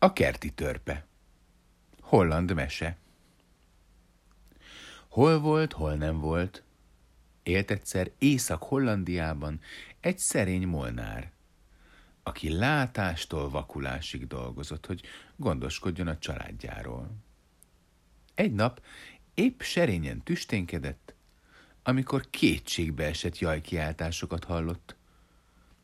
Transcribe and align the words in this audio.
A 0.00 0.12
kerti 0.12 0.50
törpe. 0.50 1.06
Holland 2.00 2.54
mese. 2.54 2.96
Hol 5.08 5.40
volt, 5.40 5.72
hol 5.72 5.94
nem 5.94 6.20
volt. 6.20 6.62
Élt 7.42 7.70
egyszer 7.70 8.10
Észak-Hollandiában 8.18 9.60
egy 10.00 10.18
szerény 10.18 10.66
molnár, 10.66 11.30
aki 12.22 12.52
látástól 12.52 13.50
vakulásig 13.50 14.26
dolgozott, 14.26 14.86
hogy 14.86 15.02
gondoskodjon 15.36 16.06
a 16.06 16.18
családjáról. 16.18 17.10
Egy 18.34 18.52
nap 18.52 18.82
épp 19.34 19.60
serényen 19.60 20.22
tüsténkedett, 20.22 21.14
amikor 21.82 22.30
kétségbe 22.30 23.04
esett 23.04 23.38
jajkiáltásokat 23.38 24.44
hallott. 24.44 24.96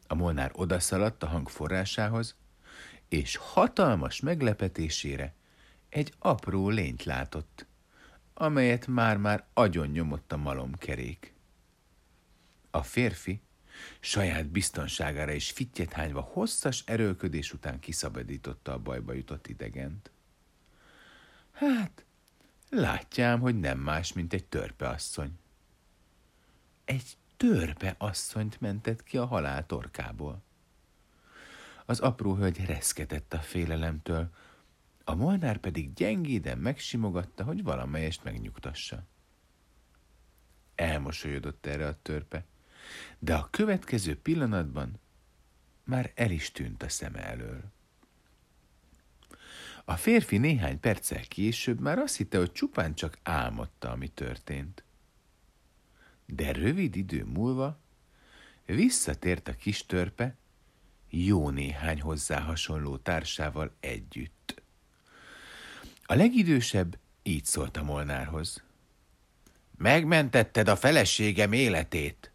A 0.06 0.14
molnár 0.14 0.50
odaszaladt 0.54 1.22
a 1.22 1.26
hang 1.26 1.48
forrásához, 1.48 2.36
és 3.08 3.36
hatalmas 3.36 4.20
meglepetésére 4.20 5.34
egy 5.88 6.12
apró 6.18 6.68
lényt 6.68 7.04
látott, 7.04 7.66
amelyet 8.34 8.86
már-már 8.86 9.46
agyon 9.52 9.88
nyomott 9.88 10.32
a 10.32 10.36
malomkerék. 10.36 11.34
A 12.70 12.82
férfi 12.82 13.40
saját 14.00 14.46
biztonságára 14.46 15.32
és 15.32 15.50
fittyet 15.50 15.92
hányva 15.92 16.20
hosszas 16.20 16.82
erőlködés 16.86 17.52
után 17.52 17.80
kiszabadította 17.80 18.72
a 18.72 18.78
bajba 18.78 19.12
jutott 19.12 19.46
idegent. 19.46 20.10
Hát, 21.52 22.04
látjám, 22.70 23.40
hogy 23.40 23.60
nem 23.60 23.78
más, 23.78 24.12
mint 24.12 24.32
egy 24.32 24.44
törpe 24.44 24.88
asszony. 24.88 25.38
Egy 26.84 27.16
törpe 27.36 27.94
asszonyt 27.98 28.60
mentett 28.60 29.02
ki 29.02 29.16
a 29.16 29.26
halál 29.26 29.66
torkából. 29.66 30.42
Az 31.84 32.00
apró 32.00 32.34
hölgy 32.34 32.64
reszketett 32.64 33.32
a 33.32 33.38
félelemtől, 33.38 34.30
a 35.04 35.14
molnár 35.14 35.58
pedig 35.58 35.92
gyengéden 35.92 36.58
megsimogatta, 36.58 37.44
hogy 37.44 37.62
valamelyest 37.62 38.24
megnyugtassa. 38.24 39.06
Elmosolyodott 40.74 41.66
erre 41.66 41.86
a 41.86 41.98
törpe, 42.02 42.44
de 43.18 43.34
a 43.34 43.48
következő 43.50 44.20
pillanatban 44.20 45.00
már 45.84 46.12
el 46.14 46.30
is 46.30 46.52
tűnt 46.52 46.82
a 46.82 46.88
szeme 46.88 47.24
elől. 47.24 47.72
A 49.84 49.96
férfi 49.96 50.38
néhány 50.38 50.80
perccel 50.80 51.20
később 51.20 51.80
már 51.80 51.98
azt 51.98 52.16
hitte, 52.16 52.38
hogy 52.38 52.52
csupán 52.52 52.94
csak 52.94 53.18
álmodta, 53.22 53.90
ami 53.90 54.08
történt. 54.08 54.84
De 56.26 56.52
rövid 56.52 56.96
idő 56.96 57.24
múlva 57.24 57.80
visszatért 58.66 59.48
a 59.48 59.54
kis 59.54 59.86
törpe, 59.86 60.36
jó 61.16 61.50
néhány 61.50 62.00
hozzá 62.00 62.40
hasonló 62.40 62.96
társával 62.96 63.76
együtt. 63.80 64.62
A 66.06 66.14
legidősebb 66.14 66.98
így 67.22 67.44
szólt 67.44 67.76
a 67.76 67.82
Molnárhoz. 67.82 68.62
Megmentetted 69.76 70.68
a 70.68 70.76
feleségem 70.76 71.52
életét. 71.52 72.32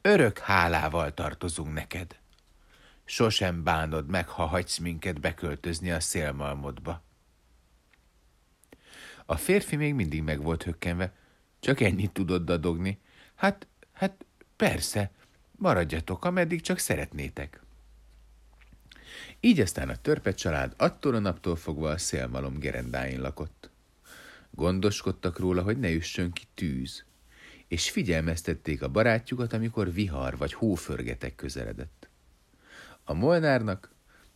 Örök 0.00 0.38
hálával 0.38 1.14
tartozunk 1.14 1.72
neked. 1.72 2.18
Sosem 3.04 3.62
bánod 3.62 4.06
meg, 4.06 4.28
ha 4.28 4.46
hagysz 4.46 4.78
minket 4.78 5.20
beköltözni 5.20 5.90
a 5.90 6.00
szélmalmodba. 6.00 7.02
A 9.26 9.36
férfi 9.36 9.76
még 9.76 9.94
mindig 9.94 10.22
meg 10.22 10.42
volt 10.42 10.62
hökkenve, 10.62 11.12
csak 11.60 11.80
ennyit 11.80 12.12
tudod 12.12 12.44
dadogni. 12.44 13.00
Hát, 13.34 13.66
hát 13.92 14.26
persze, 14.56 15.10
maradjatok, 15.52 16.24
ameddig 16.24 16.60
csak 16.60 16.78
szeretnétek. 16.78 17.65
Így 19.40 19.60
aztán 19.60 19.88
a 19.88 19.96
törpe 19.96 20.34
család 20.34 20.74
attól 20.76 21.14
a 21.14 21.18
naptól 21.18 21.56
fogva 21.56 21.90
a 21.90 21.98
szélmalom 21.98 22.58
gerendáin 22.58 23.20
lakott. 23.20 23.70
Gondoskodtak 24.50 25.38
róla, 25.38 25.62
hogy 25.62 25.78
ne 25.78 25.92
üssön 25.92 26.32
ki 26.32 26.44
tűz, 26.54 27.04
és 27.68 27.90
figyelmeztették 27.90 28.82
a 28.82 28.88
barátjukat, 28.88 29.52
amikor 29.52 29.92
vihar 29.92 30.36
vagy 30.36 30.52
hóförgetek 30.52 31.34
közeledett. 31.34 32.08
A 33.04 33.14
molnárnak 33.14 33.94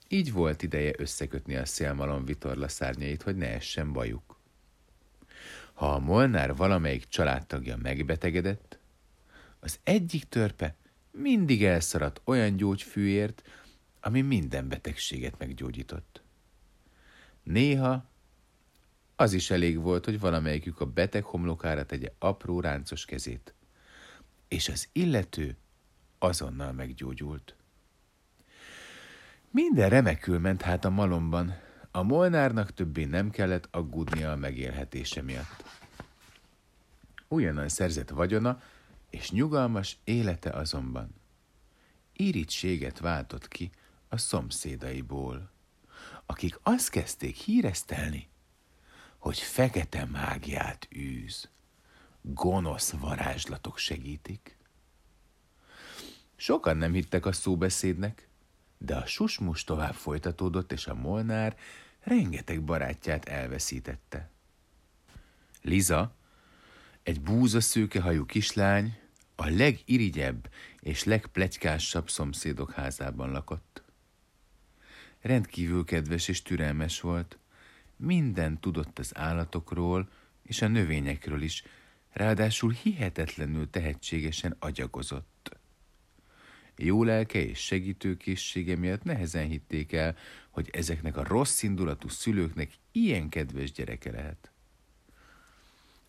így 0.08 0.32
volt 0.32 0.62
ideje 0.62 0.92
összekötni 0.96 1.56
a 1.56 1.66
szélmalom 1.66 2.24
vitorla 2.24 2.68
szárnyait, 2.68 3.22
hogy 3.22 3.36
ne 3.36 3.54
essen 3.54 3.92
bajuk. 3.92 4.38
Ha 5.72 5.92
a 5.92 5.98
molnár 5.98 6.56
valamelyik 6.56 7.08
családtagja 7.08 7.76
megbetegedett, 7.76 8.78
az 9.60 9.78
egyik 9.82 10.28
törpe 10.28 10.74
mindig 11.10 11.64
elszaradt 11.64 12.20
olyan 12.24 12.56
gyógyfűért, 12.56 13.42
ami 14.00 14.20
minden 14.20 14.68
betegséget 14.68 15.38
meggyógyított. 15.38 16.22
Néha 17.42 18.04
az 19.16 19.32
is 19.32 19.50
elég 19.50 19.78
volt, 19.78 20.04
hogy 20.04 20.20
valamelyikük 20.20 20.80
a 20.80 20.86
beteg 20.86 21.24
homlokára 21.24 21.86
tegye 21.86 22.12
apró 22.18 22.60
ráncos 22.60 23.04
kezét, 23.04 23.54
és 24.48 24.68
az 24.68 24.88
illető 24.92 25.56
azonnal 26.18 26.72
meggyógyult. 26.72 27.54
Minden 29.50 29.88
remekül 29.88 30.38
ment 30.38 30.62
hát 30.62 30.84
a 30.84 30.90
malomban, 30.90 31.58
a 31.90 32.02
molnárnak 32.02 32.74
többé 32.74 33.04
nem 33.04 33.30
kellett 33.30 33.68
aggódnia 33.70 34.32
a 34.32 34.36
megélhetése 34.36 35.22
miatt. 35.22 35.64
Újonnan 37.28 37.68
szerzett 37.68 38.08
vagyona 38.08 38.62
és 39.10 39.30
nyugalmas 39.30 39.96
élete 40.04 40.50
azonban 40.50 41.20
irítséget 42.20 42.98
váltott 42.98 43.48
ki 43.48 43.70
a 44.12 44.16
szomszédaiból, 44.16 45.50
akik 46.26 46.58
azt 46.62 46.90
kezdték 46.90 47.36
híresztelni, 47.36 48.28
hogy 49.18 49.38
fekete 49.38 50.04
mágiát 50.04 50.88
űz, 50.96 51.48
gonosz 52.22 52.90
varázslatok 52.90 53.78
segítik. 53.78 54.56
Sokan 56.36 56.76
nem 56.76 56.92
hittek 56.92 57.26
a 57.26 57.32
szóbeszédnek, 57.32 58.28
de 58.78 58.96
a 58.96 59.06
susmus 59.06 59.64
tovább 59.64 59.94
folytatódott, 59.94 60.72
és 60.72 60.86
a 60.86 60.94
molnár 60.94 61.56
rengeteg 62.00 62.62
barátját 62.62 63.24
elveszítette. 63.24 64.30
Liza, 65.62 66.14
egy 67.02 67.20
búza 67.20 67.60
szőkehajú 67.60 68.26
kislány, 68.26 68.98
a 69.36 69.48
legirigyebb 69.48 70.50
és 70.80 71.04
legplegykásabb 71.04 72.10
szomszédok 72.10 72.72
házában 72.72 73.30
lakott. 73.30 73.79
Rendkívül 75.20 75.84
kedves 75.84 76.28
és 76.28 76.42
türelmes 76.42 77.00
volt, 77.00 77.38
minden 77.96 78.60
tudott 78.60 78.98
az 78.98 79.16
állatokról 79.16 80.08
és 80.42 80.62
a 80.62 80.68
növényekről 80.68 81.42
is, 81.42 81.64
ráadásul 82.10 82.70
hihetetlenül 82.70 83.70
tehetségesen 83.70 84.56
agyagozott. 84.58 85.58
Jó 86.76 87.04
lelke 87.04 87.38
és 87.38 87.58
segítőkészsége 87.58 88.76
miatt 88.76 89.02
nehezen 89.02 89.46
hitték 89.46 89.92
el, 89.92 90.16
hogy 90.50 90.70
ezeknek 90.72 91.16
a 91.16 91.24
rossz 91.24 91.62
indulatú 91.62 92.08
szülőknek 92.08 92.70
ilyen 92.92 93.28
kedves 93.28 93.72
gyereke 93.72 94.10
lehet. 94.10 94.50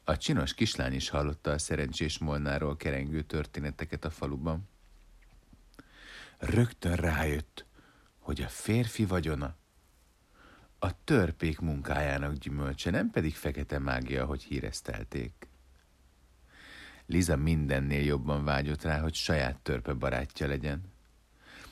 A 0.04 0.18
csinos 0.18 0.54
kislány 0.54 0.94
is 0.94 1.10
hallotta 1.10 1.52
a 1.52 1.58
szerencsés 1.58 2.18
molnáról 2.18 2.78
kerengő 2.78 3.22
történeteket 3.22 4.06
a 4.06 4.10
faluban. 4.10 4.70
Rögtön 6.38 6.96
rájött, 6.96 7.66
hogy 8.22 8.42
a 8.42 8.48
férfi 8.48 9.06
vagyona 9.06 9.56
a 10.80 11.04
törpék 11.04 11.60
munkájának 11.60 12.34
gyümölcse, 12.34 12.90
nem 12.90 13.10
pedig 13.10 13.36
fekete 13.36 13.80
mágia, 13.80 14.26
hogy 14.26 14.44
híresztelték. 14.44 15.48
Liza 17.06 17.36
mindennél 17.36 18.04
jobban 18.04 18.44
vágyott 18.44 18.82
rá, 18.82 19.00
hogy 19.00 19.14
saját 19.14 19.60
törpe 19.60 19.94
barátja 19.94 20.48
legyen. 20.48 20.82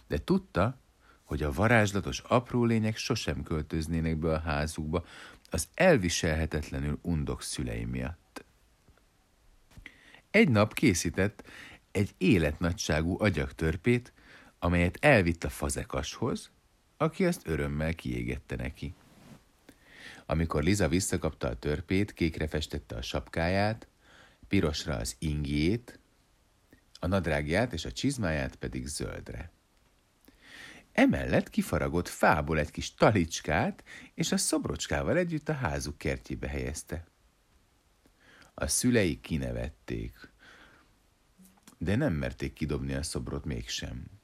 De 0.07 0.17
tudta, 0.17 0.77
hogy 1.23 1.43
a 1.43 1.51
varázslatos 1.51 2.19
apró 2.19 2.65
lények 2.65 2.97
sosem 2.97 3.43
költöznének 3.43 4.17
be 4.17 4.33
a 4.33 4.39
házukba 4.39 5.05
az 5.49 5.67
elviselhetetlenül 5.73 6.99
undok 7.01 7.41
szülei 7.41 7.85
miatt. 7.85 8.43
Egy 10.31 10.49
nap 10.49 10.73
készített 10.73 11.43
egy 11.91 12.13
életnagyságú 12.17 13.21
agyaktörpét, 13.21 14.13
amelyet 14.59 14.97
elvitt 15.01 15.43
a 15.43 15.49
fazekashoz, 15.49 16.51
aki 16.97 17.25
azt 17.25 17.47
örömmel 17.47 17.93
kiégette 17.93 18.55
neki. 18.55 18.93
Amikor 20.25 20.63
Liza 20.63 20.87
visszakapta 20.87 21.47
a 21.47 21.59
törpét, 21.59 22.13
kékre 22.13 22.47
festette 22.47 22.95
a 22.95 23.01
sapkáját, 23.01 23.87
pirosra 24.47 24.95
az 24.95 25.15
ingjét, 25.19 25.99
a 26.99 27.07
nadrágját 27.07 27.73
és 27.73 27.85
a 27.85 27.91
csizmáját 27.91 28.55
pedig 28.55 28.87
zöldre. 28.87 29.51
Emellett 30.91 31.49
kifaragott 31.49 32.07
fából 32.07 32.59
egy 32.59 32.71
kis 32.71 32.93
talicskát, 32.93 33.83
és 34.13 34.31
a 34.31 34.37
szobrocskával 34.37 35.17
együtt 35.17 35.49
a 35.49 35.53
házuk 35.53 35.97
kertjébe 35.97 36.47
helyezte. 36.47 37.07
A 38.53 38.67
szülei 38.67 39.21
kinevették, 39.21 40.31
de 41.77 41.95
nem 41.95 42.13
merték 42.13 42.53
kidobni 42.53 42.93
a 42.93 43.03
szobrot 43.03 43.45
mégsem. 43.45 44.18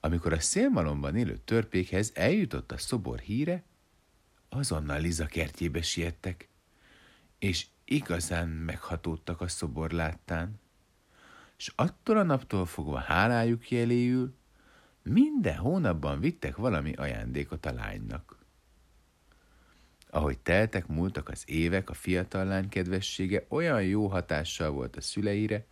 Amikor 0.00 0.32
a 0.32 0.40
szélmalomban 0.40 1.16
élő 1.16 1.36
törpékhez 1.36 2.12
eljutott 2.14 2.72
a 2.72 2.78
szobor 2.78 3.18
híre, 3.18 3.64
azonnal 4.48 5.00
Liza 5.00 5.26
kertjébe 5.26 5.82
siettek, 5.82 6.48
és 7.38 7.66
igazán 7.84 8.48
meghatódtak 8.48 9.40
a 9.40 9.48
szobor 9.48 9.90
láttán, 9.90 10.60
és 11.58 11.72
attól 11.76 12.16
a 12.16 12.22
naptól 12.22 12.66
fogva 12.66 12.98
hálájuk 12.98 13.70
jeléül 13.70 14.34
minden 15.02 15.56
hónapban 15.56 16.20
vittek 16.20 16.56
valami 16.56 16.92
ajándékot 16.92 17.66
a 17.66 17.72
lánynak. 17.72 18.38
Ahogy 20.10 20.38
teltek, 20.38 20.86
múltak 20.86 21.28
az 21.28 21.42
évek, 21.46 21.90
a 21.90 21.94
fiatal 21.94 22.44
lány 22.44 22.68
kedvessége 22.68 23.44
olyan 23.48 23.82
jó 23.82 24.06
hatással 24.06 24.70
volt 24.70 24.96
a 24.96 25.00
szüleire, 25.00 25.66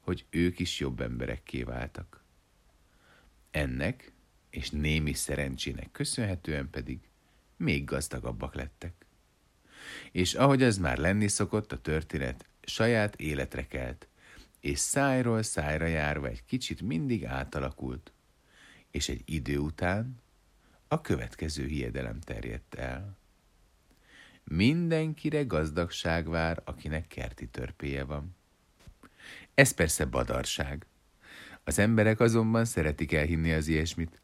hogy 0.00 0.26
ők 0.30 0.58
is 0.58 0.80
jobb 0.80 1.00
emberekké 1.00 1.62
váltak. 1.62 2.21
Ennek 3.52 4.12
és 4.50 4.70
némi 4.70 5.12
szerencsének 5.12 5.90
köszönhetően 5.92 6.70
pedig 6.70 6.98
még 7.56 7.84
gazdagabbak 7.84 8.54
lettek. 8.54 8.92
És 10.12 10.34
ahogy 10.34 10.62
ez 10.62 10.78
már 10.78 10.98
lenni 10.98 11.28
szokott, 11.28 11.72
a 11.72 11.80
történet 11.80 12.46
saját 12.62 13.16
életre 13.16 13.66
kelt, 13.66 14.08
és 14.60 14.78
szájról 14.78 15.42
szájra 15.42 15.86
járva 15.86 16.26
egy 16.28 16.44
kicsit 16.44 16.82
mindig 16.82 17.24
átalakult, 17.24 18.12
és 18.90 19.08
egy 19.08 19.22
idő 19.24 19.58
után 19.58 20.20
a 20.88 21.00
következő 21.00 21.66
hiedelem 21.66 22.20
terjedt 22.20 22.74
el. 22.74 23.16
Mindenkire 24.44 25.42
gazdagság 25.42 26.28
vár, 26.28 26.62
akinek 26.64 27.06
kerti 27.06 27.48
törpéje 27.48 28.04
van. 28.04 28.36
Ez 29.54 29.72
persze 29.72 30.04
badarság. 30.04 30.86
Az 31.64 31.78
emberek 31.78 32.20
azonban 32.20 32.64
szeretik 32.64 33.12
elhinni 33.12 33.52
az 33.52 33.68
ilyesmit. 33.68 34.20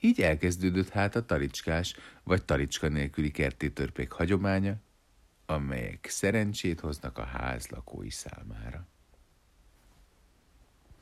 Így 0.00 0.20
elkezdődött 0.20 0.88
hát 0.88 1.16
a 1.16 1.24
talicskás 1.24 1.96
vagy 2.22 2.44
talicska 2.44 2.88
nélküli 2.88 3.30
kerti 3.30 3.72
törpék 3.72 4.10
hagyománya, 4.10 4.76
amelyek 5.46 6.06
szerencsét 6.08 6.80
hoznak 6.80 7.18
a 7.18 7.24
ház 7.24 7.66
lakói 7.66 8.10
számára. 8.10 8.88